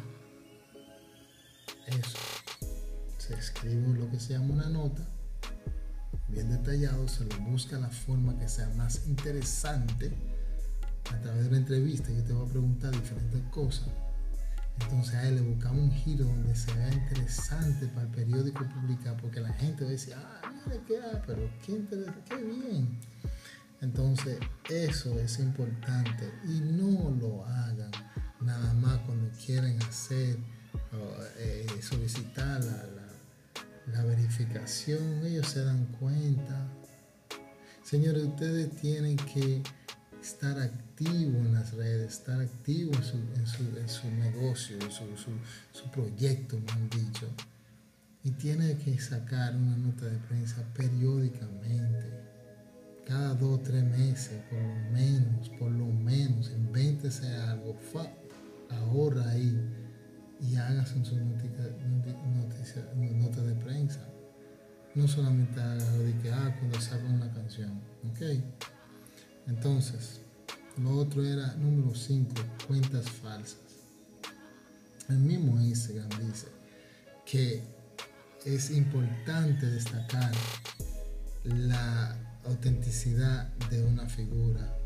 eso. 1.86 2.18
Se 3.18 3.34
escribe 3.34 3.94
lo 3.96 4.10
que 4.10 4.18
se 4.18 4.32
llama 4.32 4.54
una 4.54 4.68
nota, 4.70 5.06
bien 6.30 6.50
detallado, 6.50 7.06
se 7.08 7.24
le 7.24 7.36
busca 7.36 7.78
la 7.78 7.88
forma 7.88 8.38
que 8.38 8.48
sea 8.48 8.68
más 8.76 9.06
interesante. 9.06 10.12
A 11.12 11.20
través 11.20 11.44
de 11.44 11.50
la 11.50 11.56
entrevista 11.56 12.10
yo 12.10 12.22
te 12.22 12.32
voy 12.32 12.46
a 12.46 12.50
preguntar 12.50 12.92
diferentes 12.92 13.42
cosas. 13.50 13.88
Entonces 14.80 15.14
a 15.14 15.28
él 15.28 15.36
le 15.36 15.40
buscamos 15.42 15.82
un 15.82 15.92
giro 15.92 16.24
donde 16.24 16.54
se 16.54 16.72
vea 16.72 16.92
interesante 16.92 17.86
para 17.88 18.02
el 18.02 18.12
periódico 18.12 18.64
publicar, 18.68 19.16
porque 19.20 19.40
la 19.40 19.52
gente 19.54 19.84
va 19.84 19.90
a 19.90 19.92
decir, 19.92 20.14
ah, 20.16 20.40
mire 20.64 20.80
qué, 20.86 20.98
ah, 20.98 21.22
pero 21.26 21.50
qué 21.64 21.72
interesante, 21.72 22.20
qué 22.28 22.42
bien. 22.42 22.98
Entonces 23.80 24.38
eso 24.68 25.18
es 25.18 25.38
importante 25.38 26.30
y 26.44 26.60
no 26.60 27.10
lo 27.10 27.44
hagan 27.44 27.90
nada 28.40 28.72
más 28.74 28.98
cuando 29.00 29.30
quieren 29.44 29.82
hacer 29.82 30.38
eh, 31.38 31.66
solicitar 31.80 32.62
la, 32.62 32.99
verificación, 34.04 35.24
ellos 35.24 35.46
se 35.48 35.64
dan 35.64 35.86
cuenta. 35.98 36.68
Señores, 37.82 38.24
ustedes 38.24 38.70
tienen 38.76 39.16
que 39.16 39.62
estar 40.20 40.58
activos 40.58 41.34
en 41.34 41.54
las 41.54 41.72
redes, 41.72 42.12
estar 42.12 42.40
activos 42.40 43.14
en 43.36 43.46
su, 43.46 44.10
negocio, 44.10 44.76
en 44.80 44.90
su, 44.90 45.04
su, 45.72 45.90
proyecto, 45.90 46.58
me 46.58 46.72
han 46.72 46.90
dicho. 46.90 47.26
Y 48.22 48.30
tienen 48.32 48.76
que 48.78 48.98
sacar 48.98 49.56
una 49.56 49.76
nota 49.76 50.06
de 50.06 50.18
prensa 50.18 50.62
periódicamente, 50.74 52.20
cada 53.06 53.34
dos 53.34 53.60
o 53.60 53.62
tres 53.62 53.82
meses, 53.82 54.42
por 54.50 54.60
lo 54.60 54.90
menos, 54.92 55.48
por 55.58 55.70
lo 55.70 55.86
menos, 55.86 56.50
invéntese 56.50 57.34
algo, 57.36 57.76
ahorra 58.68 59.30
ahí 59.30 59.79
y 60.40 60.56
hagas 60.56 60.92
en 60.92 61.04
su 61.04 61.16
notica, 61.16 61.62
nota 62.96 63.42
de 63.42 63.54
prensa. 63.54 64.00
No 64.94 65.06
solamente 65.06 65.60
hagas 65.60 65.98
de 65.98 66.18
que, 66.18 66.32
ah, 66.32 66.56
cuando 66.58 66.80
saca 66.80 67.04
una 67.04 67.32
canción. 67.32 67.80
¿Ok? 68.10 68.42
Entonces, 69.46 70.20
lo 70.78 70.96
otro 70.96 71.24
era 71.24 71.54
número 71.56 71.94
5, 71.94 72.34
cuentas 72.66 73.08
falsas. 73.08 73.58
El 75.08 75.18
mismo 75.18 75.60
Instagram 75.60 76.08
dice 76.26 76.48
que 77.26 77.62
es 78.44 78.70
importante 78.70 79.66
destacar 79.66 80.32
la 81.44 82.16
autenticidad 82.44 83.52
de 83.70 83.84
una 83.84 84.08
figura 84.08 84.79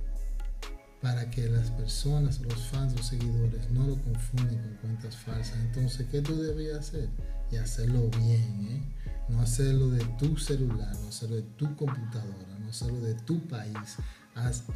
para 1.05 1.31
que 1.31 1.47
las 1.51 1.71
personas, 1.73 2.41
los 2.41 2.59
fans, 2.69 2.97
los 2.97 3.09
seguidores 3.09 3.71
no 3.73 3.87
lo 3.87 4.01
confunden 4.01 4.59
con 4.59 4.75
cuentas 4.77 5.15
falsas. 5.15 5.55
Entonces, 5.61 6.07
¿qué 6.11 6.23
tú 6.23 6.35
debías 6.35 6.79
hacer? 6.79 7.11
Y 7.53 7.57
hacerlo 7.57 8.09
bien, 8.09 8.69
¿eh? 8.71 8.83
No 9.29 9.43
hacerlo 9.43 9.91
de 9.91 10.03
tu 10.19 10.35
celular, 10.39 10.97
no 11.03 11.09
hacerlo 11.09 11.37
de 11.37 11.43
tu 11.43 11.77
computadora, 11.77 12.59
no 12.59 12.71
hacerlo 12.71 13.01
de 13.03 13.13
tu 13.17 13.47
país, 13.47 13.97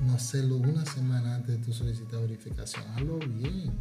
no 0.04 0.12
hacerlo 0.12 0.58
una 0.58 0.84
semana 0.84 1.36
antes 1.36 1.58
de 1.58 1.64
tu 1.64 1.72
solicitar 1.72 2.20
verificación. 2.20 2.84
Hazlo 2.94 3.20
bien. 3.20 3.72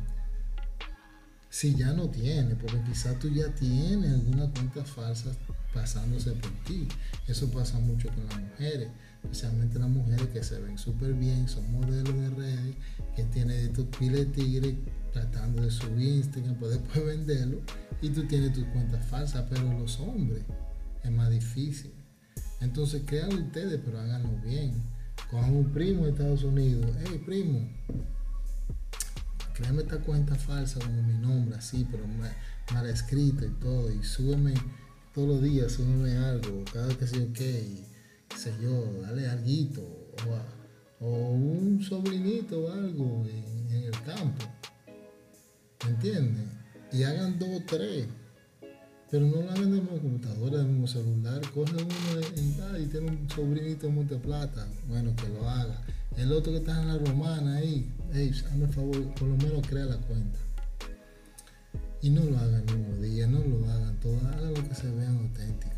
Si 1.50 1.76
ya 1.76 1.92
no 1.92 2.10
tiene, 2.10 2.56
porque 2.56 2.82
quizás 2.84 3.20
tú 3.20 3.28
ya 3.28 3.54
tienes 3.56 4.14
alguna 4.14 4.50
cuenta 4.52 4.86
falsa 4.86 5.32
pasándose 5.74 6.32
por 6.32 6.52
ti. 6.64 6.88
Eso 7.28 7.52
pasa 7.52 7.78
mucho 7.80 8.08
con 8.08 8.26
las 8.26 8.40
mujeres 8.40 8.90
especialmente 9.28 9.78
las 9.78 9.90
mujeres 9.90 10.28
que 10.28 10.44
se 10.44 10.60
ven 10.60 10.78
súper 10.78 11.14
bien, 11.14 11.48
son 11.48 11.70
modelos 11.72 12.16
de 12.16 12.30
redes, 12.30 12.76
que 13.16 13.24
tienen 13.26 13.58
estos 13.60 13.86
piles 13.98 14.20
de 14.20 14.26
tigre 14.28 14.78
tratando 15.12 15.64
de 15.64 15.70
subir 15.72 16.16
Instagram 16.18 16.56
para 16.56 16.74
después 16.74 17.06
venderlo 17.06 17.60
y 18.02 18.10
tú 18.10 18.26
tienes 18.28 18.54
tus 18.54 18.66
cuentas 18.66 19.06
falsas, 19.06 19.46
pero 19.50 19.64
los 19.78 20.00
hombres 20.00 20.44
es 21.04 21.12
más 21.12 21.30
difícil. 21.30 21.94
Entonces 22.62 23.04
créanlo 23.06 23.42
ustedes, 23.42 23.80
pero 23.84 24.00
háganlo 24.00 24.40
bien. 24.44 24.82
Cojan 25.30 25.56
un 25.56 25.72
primo 25.72 26.06
de 26.06 26.12
Estados 26.12 26.44
Unidos, 26.44 26.86
hey 27.04 27.22
primo, 27.26 27.68
créame 29.54 29.82
esta 29.82 29.98
cuenta 29.98 30.36
falsa 30.36 30.80
como 30.80 31.02
mi 31.04 31.18
nombre, 31.18 31.58
así, 31.58 31.86
pero 31.92 32.06
mal, 32.08 32.88
escrito 32.88 33.46
y 33.46 33.50
todo, 33.60 33.92
y 33.92 34.04
súbeme 34.04 34.54
todos 35.14 35.28
los 35.28 35.42
días, 35.42 35.74
súbeme 35.74 36.16
algo, 36.18 36.64
cada 36.72 36.96
que 36.96 37.08
sé 37.08 37.24
ok 37.24 37.97
sé 38.36 38.54
yo, 38.62 39.02
dale 39.02 39.28
alguito 39.28 39.82
o, 41.00 41.30
un 41.32 41.82
sobrinito 41.82 42.66
o 42.66 42.72
algo 42.72 43.26
en, 43.30 43.84
el 43.84 43.92
campo. 44.04 44.46
¿Me 45.86 45.92
entiendes? 45.92 46.46
Y 46.92 47.04
hagan 47.04 47.38
dos 47.38 47.50
o 47.50 47.62
tres. 47.66 48.08
Pero 49.10 49.26
no 49.26 49.42
lo 49.42 49.52
hagan 49.52 49.72
de 49.72 49.82
computadora, 49.82 50.58
del 50.58 50.68
mismo 50.68 50.88
celular. 50.88 51.42
Coge 51.52 51.74
uno 51.76 52.76
en, 52.76 52.84
y 52.84 52.88
tiene 52.88 53.12
un 53.12 53.30
sobrinito 53.30 53.88
en 53.88 53.96
Monteplata. 53.96 54.68
Bueno, 54.90 55.16
que 55.16 55.30
lo 55.30 55.48
haga. 55.48 55.82
El 56.18 56.32
otro 56.34 56.52
que 56.52 56.60
está 56.60 56.82
en 56.82 56.88
la 56.88 56.98
romana 56.98 57.58
ahí, 57.58 57.94
hey, 58.12 58.32
hazme 58.50 58.68
favor, 58.68 59.14
por 59.14 59.28
lo 59.28 59.38
menos 59.38 59.66
crea 59.68 59.86
la 59.86 59.98
cuenta. 59.98 60.40
Y 62.02 62.10
no 62.10 62.24
lo 62.26 62.38
hagan 62.38 62.68
el 62.68 62.78
mismo 62.78 63.02
día, 63.02 63.28
no 63.28 63.40
lo 63.40 63.70
hagan 63.70 64.00
todo, 64.00 64.18
hagan 64.28 64.54
lo 64.54 64.68
que 64.68 64.76
se 64.76 64.90
vean 64.90 65.18
auténticos. 65.18 65.77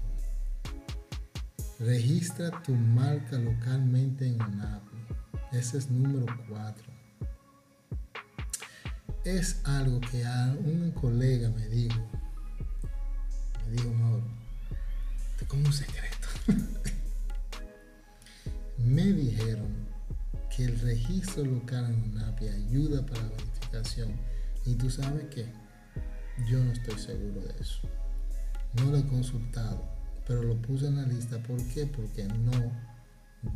Registra 1.79 2.51
tu 2.61 2.73
marca 2.73 3.37
localmente 3.37 4.27
en 4.27 4.41
UNAPI. 4.41 4.97
Ese 5.53 5.77
es 5.77 5.89
número 5.89 6.25
4. 6.49 6.83
Es 9.23 9.61
algo 9.63 10.01
que 10.01 10.25
a 10.25 10.57
un 10.59 10.91
colega 10.91 11.49
me 11.51 11.65
dijo, 11.69 12.05
me 13.65 13.71
dijo, 13.71 13.93
Mauro, 13.93 14.27
te 15.37 15.45
como 15.45 15.67
un 15.67 15.71
secreto. 15.71 16.27
me 18.77 19.13
dijeron 19.13 19.87
que 20.53 20.65
el 20.65 20.77
registro 20.81 21.45
local 21.45 21.85
en 21.85 22.11
UNAPI 22.11 22.49
ayuda 22.49 23.05
para 23.05 23.23
la 23.23 23.29
verificación. 23.29 24.19
Y 24.65 24.75
tú 24.75 24.89
sabes 24.89 25.27
qué, 25.33 25.45
yo 26.45 26.61
no 26.61 26.73
estoy 26.73 26.99
seguro 26.99 27.39
de 27.39 27.55
eso. 27.61 27.79
No 28.73 28.91
lo 28.91 28.97
he 28.97 29.07
consultado 29.07 29.98
pero 30.29 30.43
lo 30.43 30.61
puse 30.61 30.85
en 30.85 30.97
la 30.97 31.07
lista. 31.07 31.41
¿Por 31.41 31.57
qué? 31.69 31.87
Porque 31.87 32.23
no 32.25 32.71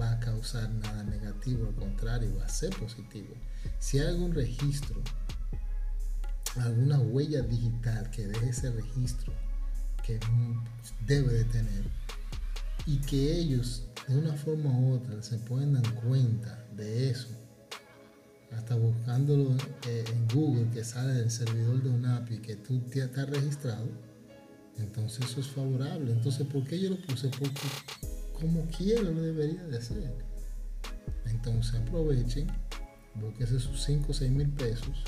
va 0.01 0.13
a 0.13 0.19
causar 0.19 0.67
nada 0.71 1.03
negativo, 1.03 1.67
al 1.67 1.75
contrario, 1.75 2.35
va 2.39 2.45
a 2.45 2.49
ser 2.49 2.75
positivo. 2.75 3.35
Si 3.77 3.99
hay 3.99 4.07
algún 4.07 4.33
registro, 4.33 4.99
alguna 6.55 6.99
huella 6.99 7.43
digital 7.43 8.09
que 8.09 8.25
deje 8.25 8.49
ese 8.49 8.71
registro 8.71 9.33
que 10.03 10.19
debe 11.05 11.31
de 11.33 11.43
tener 11.45 11.85
y 12.87 12.97
que 13.01 13.37
ellos 13.37 13.85
de 14.07 14.17
una 14.17 14.33
forma 14.33 14.71
u 14.71 14.95
otra 14.95 15.21
se 15.21 15.37
pueden 15.37 15.73
dar 15.73 15.93
cuenta 16.01 16.65
de 16.75 17.11
eso, 17.11 17.29
hasta 18.51 18.75
buscándolo 18.75 19.55
eh, 19.87 20.05
en 20.07 20.27
Google 20.27 20.71
que 20.71 20.83
sale 20.83 21.13
del 21.13 21.29
servidor 21.29 21.83
de 21.83 21.89
UNAPI 21.89 22.39
que 22.39 22.55
tú 22.55 22.79
te 22.79 23.03
has 23.03 23.29
registrado, 23.29 23.87
entonces 24.77 25.25
eso 25.25 25.39
es 25.39 25.47
favorable. 25.47 26.11
Entonces, 26.11 26.45
¿por 26.47 26.65
qué 26.65 26.79
yo 26.79 26.89
lo 26.89 26.97
puse? 26.97 27.29
Porque 27.29 27.61
como 28.33 28.65
quiera 28.67 29.03
lo 29.03 29.21
debería 29.21 29.63
de 29.63 29.77
hacer. 29.77 30.13
Entonces 31.25 31.75
aprovechen, 31.75 32.47
búsquense 33.15 33.57
sus 33.59 33.83
5 33.83 34.11
o 34.11 34.13
6 34.13 34.31
mil 34.31 34.49
pesos 34.49 35.03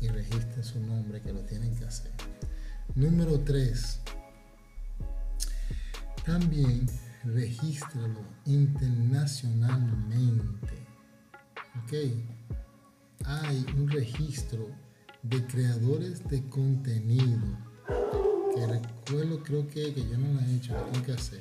y 0.00 0.08
registren 0.08 0.64
su 0.64 0.80
nombre 0.80 1.20
que 1.20 1.32
lo 1.32 1.40
tienen 1.40 1.76
que 1.76 1.84
hacer. 1.84 2.12
Número 2.94 3.40
3. 3.40 4.00
También 6.24 6.86
regístralo 7.24 8.24
internacionalmente. 8.44 10.86
¿Ok? 11.82 11.92
Hay 13.24 13.66
un 13.76 13.90
registro 13.90 14.70
de 15.22 15.44
creadores 15.46 16.26
de 16.28 16.48
contenido 16.48 17.58
recuerdo, 18.66 19.42
creo 19.42 19.68
que, 19.68 19.94
que 19.94 20.08
yo 20.08 20.18
no 20.18 20.32
lo 20.34 20.40
he 20.40 20.56
hecho, 20.56 20.74
lo 20.74 20.84
tengo 20.86 21.06
que 21.06 21.12
hacer. 21.12 21.40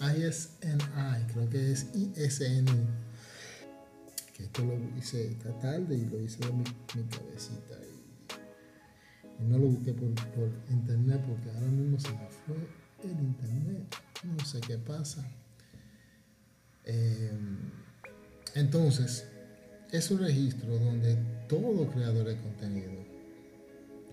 ISNI, 0.00 1.32
creo 1.32 1.48
que 1.48 1.72
es 1.72 1.86
ISNI. 1.94 2.86
Que 4.34 4.44
esto 4.44 4.64
lo 4.64 4.98
hice 4.98 5.28
esta 5.28 5.58
tarde 5.60 5.96
y 5.96 6.04
lo 6.04 6.20
hice 6.20 6.38
de 6.44 6.52
mi, 6.52 6.64
cabecita. 6.64 7.74
Y, 9.40 9.44
no 9.44 9.58
lo 9.58 9.66
busqué 9.68 9.92
por, 9.92 10.08
internet 10.70 11.22
porque 11.26 11.50
ahora 11.50 11.68
mismo 11.68 11.98
se 11.98 12.10
me 12.10 12.28
fue 12.28 12.56
el 13.04 13.18
internet. 13.18 13.94
No 14.24 14.44
sé 14.44 14.60
qué 14.60 14.78
pasa. 14.78 15.26
Em, 16.84 17.70
entonces, 18.54 19.26
es 19.92 20.10
un 20.10 20.20
registro 20.20 20.78
donde 20.78 21.16
todo 21.48 21.90
creador 21.90 22.26
de 22.26 22.36
contenido, 22.36 22.92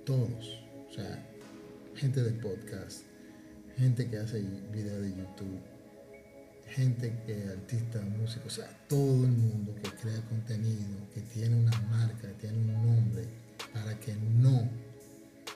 todos, 0.06 0.60
o 0.90 0.94
sea, 0.94 1.33
gente 1.96 2.22
de 2.22 2.32
podcast, 2.32 3.02
gente 3.78 4.10
que 4.10 4.18
hace 4.18 4.42
video 4.72 5.02
de 5.02 5.10
YouTube, 5.10 5.62
gente 6.68 7.14
que 7.26 7.44
artista, 7.50 8.02
músicos, 8.02 8.54
o 8.54 8.62
sea, 8.62 8.88
todo 8.88 9.26
el 9.26 9.32
mundo 9.32 9.76
que 9.76 9.90
crea 9.92 10.22
contenido, 10.30 10.98
que 11.14 11.22
tiene 11.22 11.56
una 11.56 11.80
marca, 11.90 12.28
que 12.30 12.48
tiene 12.48 12.58
un 12.58 12.74
nombre, 12.74 13.26
para 13.74 14.00
que 14.00 14.16
no, 14.16 14.70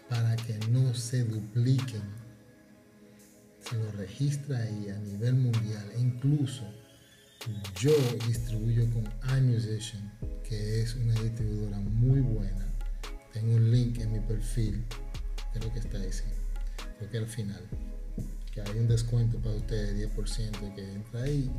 para 0.09 0.35
que 0.35 0.57
no 0.69 0.93
se 0.93 1.23
dupliquen. 1.23 2.03
Se 3.59 3.75
lo 3.75 3.91
registra 3.93 4.59
ahí 4.59 4.89
a 4.89 4.97
nivel 4.99 5.35
mundial. 5.35 5.91
E 5.95 5.99
incluso 5.99 6.63
yo 7.79 7.91
distribuyo 8.27 8.89
con 8.91 9.03
iMusician, 9.37 10.11
que 10.43 10.81
es 10.81 10.95
una 10.95 11.13
distribuidora 11.21 11.79
muy 11.79 12.21
buena. 12.21 12.65
Tengo 13.33 13.55
un 13.55 13.71
link 13.71 13.99
en 13.99 14.13
mi 14.13 14.19
perfil, 14.21 14.85
creo 15.59 15.73
que 15.73 15.79
está 15.79 15.97
ahí, 15.97 16.09
creo 16.97 17.09
que 17.11 17.17
al 17.17 17.27
final 17.27 17.61
hay 18.61 18.79
un 18.79 18.87
descuento 18.87 19.37
para 19.39 19.55
ustedes, 19.55 20.11
10% 20.15 20.75
que 20.75 20.93
entra 20.93 21.23
ahí 21.23 21.51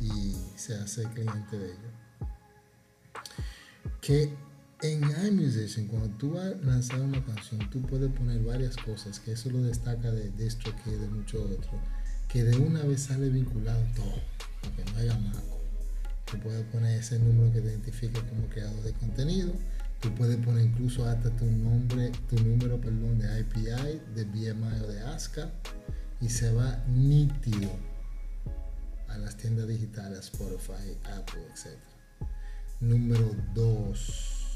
y, 0.00 0.36
se 0.56 0.74
hace 0.74 1.04
cliente 1.04 1.58
de 1.58 1.66
ellos. 1.66 1.92
Que 4.00 4.32
en 4.82 5.02
iMusician, 5.26 5.86
cuando 5.86 6.08
tú 6.18 6.32
vas 6.32 6.46
a 6.46 6.66
lanzar 6.66 7.00
una 7.00 7.24
canción, 7.24 7.70
tú 7.70 7.80
puedes 7.82 8.10
poner 8.12 8.42
varias 8.42 8.76
cosas, 8.76 9.20
que 9.20 9.32
eso 9.32 9.50
lo 9.50 9.62
destaca 9.62 10.10
de 10.10 10.30
DistroKid 10.30 10.92
y 10.92 10.96
de 10.96 11.08
muchos 11.08 11.42
otros, 11.42 11.80
que 12.28 12.44
de 12.44 12.56
una 12.58 12.82
vez 12.82 13.04
sale 13.04 13.30
vinculado 13.30 13.82
todo, 13.94 14.20
para 14.60 14.76
que 14.76 14.92
no 14.92 14.98
haya 14.98 15.18
maco. 15.18 15.60
Tú 16.30 16.38
puedes 16.40 16.64
poner 16.66 17.00
ese 17.00 17.18
número 17.18 17.52
que 17.52 17.60
te 17.60 17.68
identifica 17.68 18.20
como 18.28 18.48
creador 18.48 18.82
de 18.82 18.92
contenido 18.92 19.52
Tú 20.00 20.14
puedes 20.14 20.36
poner 20.38 20.66
incluso 20.66 21.06
hasta 21.06 21.30
tu 21.30 21.46
nombre, 21.46 22.12
tu 22.28 22.36
número, 22.36 22.80
perdón, 22.80 23.18
de 23.18 23.40
IPI, 23.40 24.00
de 24.14 24.24
BMI 24.24 24.80
o 24.82 24.86
de 24.86 25.00
ASCA 25.00 25.50
y 26.20 26.28
se 26.28 26.52
va 26.52 26.84
nítido 26.88 27.70
a 29.08 29.18
las 29.18 29.36
tiendas 29.36 29.68
digitales, 29.68 30.18
Spotify, 30.18 30.96
Apple, 31.18 31.40
etc. 31.50 31.78
Número 32.80 33.34
2. 33.54 34.46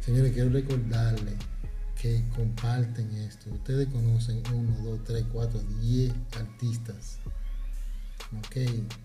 Señores, 0.00 0.32
quiero 0.32 0.50
recordarles 0.50 1.34
que 2.00 2.22
comparten 2.34 3.10
esto. 3.16 3.50
Ustedes 3.52 3.88
conocen 3.88 4.42
1, 4.52 4.76
2, 4.84 5.04
3, 5.04 5.24
4, 5.32 5.60
10 5.80 6.12
artistas, 6.38 7.18
ok, 8.38 8.56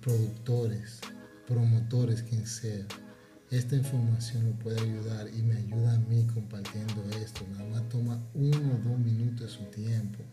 productores, 0.01 0.99
promotores, 1.47 2.21
quien 2.23 2.45
sea 2.45 2.85
esta 3.51 3.75
información 3.75 4.45
lo 4.45 4.53
puede 4.53 4.79
ayudar 4.79 5.27
y 5.27 5.41
me 5.41 5.57
ayuda 5.57 5.93
a 5.93 5.99
mí 5.99 6.25
compartiendo 6.33 7.03
esto. 7.21 7.45
Nada 7.51 7.65
más 7.65 7.89
toma 7.89 8.17
uno 8.33 8.75
o 8.75 8.89
dos 8.89 8.97
minutos 8.97 9.41
de 9.41 9.49
su 9.49 9.63
tiempo 9.65 10.23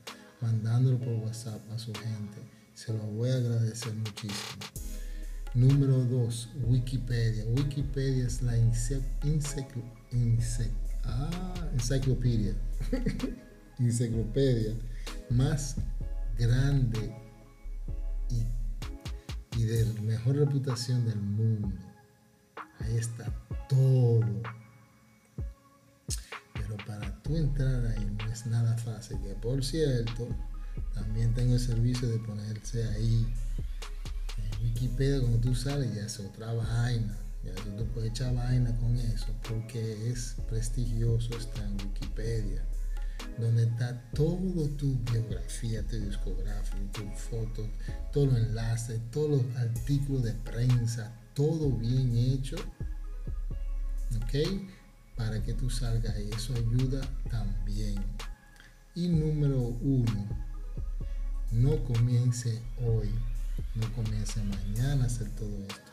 mandándolo 0.41 0.99
por 1.01 1.15
WhatsApp 1.15 1.61
a 1.73 1.79
su 1.79 1.93
gente. 1.95 2.39
Se 2.75 2.93
lo 2.93 3.01
voy 3.01 3.31
a 3.31 3.35
agradecer 3.35 3.93
muchísimo. 3.93 4.63
Número 5.53 6.05
dos, 6.05 6.49
Wikipedia. 6.65 7.45
Wikipedia 7.47 8.25
es 8.25 8.41
la 8.43 8.53
ah, 11.05 11.55
enciclopedia, 11.75 12.55
enciclopedia 13.81 14.75
más 15.31 15.75
grande 16.39 17.13
y, 18.31 19.61
y 19.61 19.65
de 19.65 19.85
mejor 20.03 20.37
reputación 20.37 21.05
del 21.05 21.19
mundo 21.21 21.88
Ahí 22.81 22.97
está 22.97 23.25
todo. 23.69 24.21
Pero 26.55 26.77
para 26.87 27.23
tú 27.23 27.37
entrar 27.37 27.87
ahí 27.87 28.17
no 28.19 28.33
es 28.33 28.47
nada 28.47 28.77
fácil. 28.79 29.19
Que 29.21 29.35
por 29.35 29.65
cierto, 29.65 30.29
también 30.95 31.35
tengo 31.35 31.55
el 31.55 31.61
servicio 31.61 32.09
de 32.09 32.19
ponerse 32.19 32.85
ahí 32.89 33.27
en 34.39 34.65
Wikipedia 34.65 35.21
cuando 35.21 35.39
tú 35.39 35.55
sales 35.55 35.95
ya 35.95 36.07
es 36.07 36.19
otra 36.21 36.53
vaina. 36.53 37.17
Ya 37.45 37.55
tú 37.55 37.87
puedes 37.95 38.11
echar 38.11 38.35
vaina 38.35 38.77
con 38.79 38.97
eso 38.97 39.29
porque 39.49 40.11
es 40.11 40.37
prestigioso 40.49 41.37
estar 41.37 41.65
en 41.65 41.75
Wikipedia 41.75 42.65
donde 43.39 43.65
está 43.65 44.01
todo 44.15 44.69
tu 44.71 44.99
biografía, 45.13 45.83
tu 45.87 45.97
discografía, 45.97 46.93
tus 46.93 47.21
fotos, 47.21 47.69
todos 48.13 48.33
los 48.33 48.39
enlaces, 48.39 49.01
todos 49.11 49.43
los 49.43 49.57
artículos 49.57 50.25
de 50.25 50.33
prensa, 50.33 51.13
todo 51.39 51.71
bien 51.71 52.17
hecho, 52.17 52.57
¿ok? 54.17 54.35
Para 55.17 55.41
que 55.41 55.55
tú 55.55 55.71
salgas 55.71 56.19
y 56.19 56.31
eso 56.31 56.53
ayuda 56.53 57.01
también. 57.31 58.05
Y 58.97 59.07
número 59.07 59.61
uno, 59.61 60.29
no 61.53 61.85
comience 61.85 62.61
hoy, 62.85 63.09
no 63.77 63.93
comience 63.93 64.43
mañana 64.43 65.05
a 65.05 65.07
hacer 65.07 65.31
todo 65.37 65.63
esto. 65.63 65.93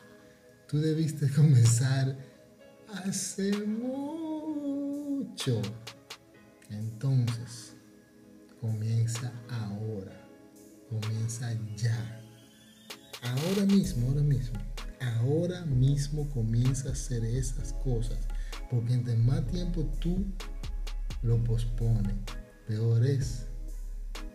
Tú 0.68 0.80
debiste 0.80 1.30
comenzar 1.36 2.18
hace 3.04 3.52
mucho. 3.66 5.62
Entonces, 6.70 7.76
comienza 8.60 9.32
ahora, 9.48 10.28
comienza 10.90 11.56
ya. 11.76 12.20
Ahora 13.22 13.64
mismo, 13.64 14.08
ahora 14.08 14.22
mismo 14.22 14.75
ahora 15.00 15.64
mismo 15.66 16.28
comienza 16.30 16.88
a 16.88 16.92
hacer 16.92 17.24
esas 17.24 17.72
cosas. 17.84 18.18
Porque 18.70 18.94
entre 18.94 19.16
más 19.16 19.46
tiempo 19.46 19.82
tú 20.00 20.24
lo 21.22 21.42
pospones, 21.44 22.14
peor 22.66 23.04
es. 23.04 23.46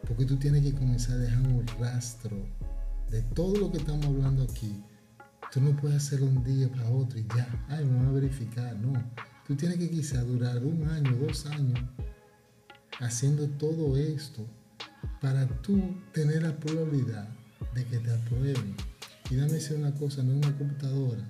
Porque 0.07 0.25
tú 0.25 0.37
tienes 0.37 0.63
que 0.63 0.73
comenzar 0.73 1.17
a 1.17 1.19
dejar 1.19 1.41
un 1.41 1.65
rastro 1.79 2.37
de 3.09 3.21
todo 3.21 3.57
lo 3.57 3.71
que 3.71 3.77
estamos 3.77 4.05
hablando 4.05 4.43
aquí. 4.43 4.83
Tú 5.51 5.59
no 5.59 5.75
puedes 5.75 5.97
hacerlo 5.97 6.27
un 6.27 6.43
día 6.43 6.69
para 6.71 6.89
otro 6.89 7.19
y 7.19 7.27
ya, 7.35 7.65
ay, 7.67 7.83
me 7.85 8.03
va 8.03 8.09
a 8.09 8.13
verificar. 8.13 8.75
No, 8.77 8.93
tú 9.45 9.55
tienes 9.55 9.77
que 9.77 9.89
quizá 9.89 10.23
durar 10.23 10.63
un 10.63 10.87
año, 10.87 11.15
dos 11.17 11.45
años 11.45 11.79
haciendo 12.99 13.49
todo 13.49 13.97
esto 13.97 14.45
para 15.19 15.47
tú 15.61 15.95
tener 16.13 16.43
la 16.43 16.55
probabilidad 16.55 17.27
de 17.73 17.85
que 17.85 17.97
te 17.99 18.13
aprueben. 18.13 18.75
Y 19.31 19.37
dame 19.37 19.53
decir 19.53 19.77
una 19.77 19.95
cosa, 19.95 20.23
no 20.23 20.33
es 20.33 20.45
una 20.45 20.57
computadora. 20.57 21.23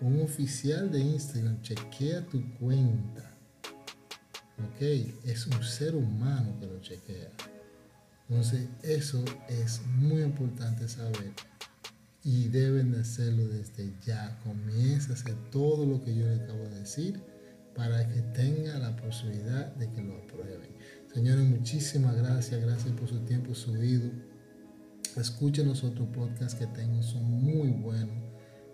Un 0.00 0.22
oficial 0.22 0.90
de 0.90 0.98
Instagram 0.98 1.62
chequea 1.62 2.26
tu 2.26 2.42
cuenta. 2.58 3.30
¿Ok? 4.58 4.82
Es 5.24 5.46
un 5.46 5.62
ser 5.62 5.94
humano 5.94 6.58
que 6.58 6.66
lo 6.66 6.80
chequea. 6.80 7.30
Entonces, 8.28 8.66
eso 8.82 9.24
es 9.48 9.80
muy 9.86 10.20
importante 10.20 10.88
saber. 10.88 11.32
Y 12.24 12.48
deben 12.48 12.90
de 12.90 13.02
hacerlo 13.02 13.46
desde 13.46 13.94
ya. 14.04 14.36
Comienza 14.42 15.12
a 15.12 15.14
hacer 15.14 15.36
todo 15.52 15.86
lo 15.86 16.02
que 16.02 16.12
yo 16.12 16.26
le 16.26 16.42
acabo 16.42 16.64
de 16.64 16.80
decir 16.80 17.22
para 17.76 18.08
que 18.08 18.20
tenga 18.20 18.80
la 18.80 18.96
posibilidad 18.96 19.72
de 19.76 19.88
que 19.92 20.02
lo 20.02 20.16
aprueben. 20.16 20.74
Señores, 21.14 21.44
muchísimas 21.44 22.16
gracias. 22.16 22.60
Gracias 22.60 22.92
por 22.94 23.08
su 23.08 23.20
tiempo 23.20 23.54
subido 23.54 24.10
Escuchen 25.16 25.68
los 25.68 25.82
otros 25.82 26.08
podcasts 26.08 26.54
que 26.54 26.66
tengo, 26.66 27.02
son 27.02 27.24
muy 27.24 27.68
buenos. 27.68 28.16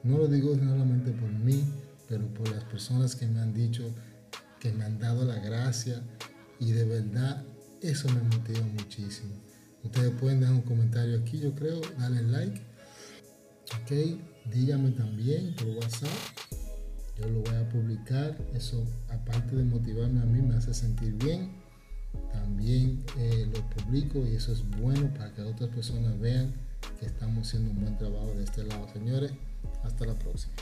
No 0.03 0.19
lo 0.19 0.29
digo 0.29 0.55
solamente 0.55 1.11
por 1.13 1.31
mí, 1.31 1.65
pero 2.09 2.33
por 2.35 2.49
las 2.51 2.65
personas 2.65 3.17
que 3.17 3.27
me 3.27 3.41
han 3.41 3.55
dicho, 3.55 3.93
que 4.61 4.71
me 4.73 4.85
han 4.85 4.99
dado 4.99 5.25
la 5.25 5.37
gracia 5.37 6.03
y 6.61 6.73
de 6.73 6.85
verdad 6.85 7.45
eso 7.81 8.09
me 8.09 8.23
motiva 8.23 8.65
muchísimo. 8.67 9.35
Ustedes 9.83 10.11
pueden 10.21 10.41
dejar 10.41 10.57
un 10.57 10.63
comentario 10.63 11.19
aquí, 11.19 11.39
yo 11.39 11.55
creo, 11.55 11.81
darle 11.99 12.23
like. 12.23 12.61
Ok, 13.83 14.53
díganme 14.53 14.91
también 14.91 15.55
por 15.57 15.69
WhatsApp. 15.69 16.11
Yo 17.19 17.29
lo 17.29 17.41
voy 17.41 17.55
a 17.55 17.69
publicar. 17.69 18.37
Eso, 18.55 18.85
aparte 19.09 19.57
de 19.57 19.65
motivarme 19.65 20.21
a 20.21 20.25
mí, 20.25 20.43
me 20.43 20.55
hace 20.55 20.75
sentir 20.75 21.15
bien 21.15 21.56
también 22.33 23.03
eh, 23.19 23.49
lo 23.53 23.61
publico 23.71 24.19
y 24.27 24.37
eso 24.37 24.53
es 24.53 24.69
bueno 24.79 25.09
para 25.15 25.33
que 25.33 25.43
otras 25.43 25.71
personas 25.71 26.19
vean 26.19 26.53
que 27.01 27.07
estamos 27.07 27.47
haciendo 27.47 27.71
un 27.71 27.81
buen 27.81 27.99
trabajo 27.99 28.33
de 28.37 28.45
este 28.45 28.65
lado. 28.65 28.87
Señores, 28.93 29.33
hasta 29.85 30.07
la 30.07 30.15
próxima. 30.15 30.55